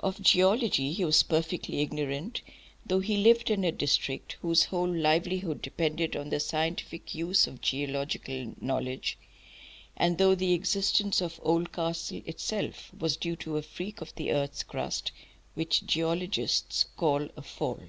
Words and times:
Of 0.00 0.20
geology 0.20 0.90
he 0.90 1.04
was 1.04 1.22
perfectly 1.22 1.82
ignorant, 1.82 2.40
though 2.84 2.98
he 2.98 3.16
lived 3.16 3.48
in 3.48 3.62
a 3.62 3.70
district 3.70 4.32
whose 4.42 4.64
whole 4.64 4.92
livelihood 4.92 5.62
depended 5.62 6.16
on 6.16 6.30
the 6.30 6.40
scientific 6.40 7.14
use 7.14 7.46
of 7.46 7.60
geological 7.60 8.56
knowledge, 8.60 9.18
and 9.96 10.18
though 10.18 10.34
the 10.34 10.52
existence 10.54 11.20
of 11.20 11.38
Oldcastle 11.44 12.22
itself 12.26 12.92
was 12.92 13.16
due 13.16 13.36
to 13.36 13.56
a 13.56 13.62
freak 13.62 14.00
of 14.00 14.12
the 14.16 14.32
earth's 14.32 14.64
crust 14.64 15.12
which 15.54 15.86
geologists 15.86 16.82
call 16.96 17.28
a 17.36 17.42
"fault." 17.42 17.80